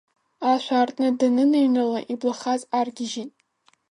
Ашә 0.51 0.69
аартны 0.75 1.07
даныныҩнала, 1.19 1.99
иблахаҵ 2.11 2.61
аргьежьит. 2.79 3.31